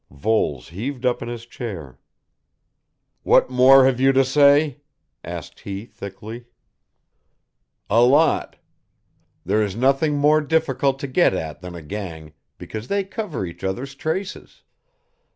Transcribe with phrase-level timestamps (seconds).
[0.09, 1.99] Voles heaved up in his chair.
[3.21, 4.81] "What more have you to say?"
[5.23, 6.45] asked he thickly.
[7.87, 8.55] "A lot.
[9.45, 13.63] There is nothing more difficult to get at than a gang, because they cover each
[13.63, 14.63] other's traces.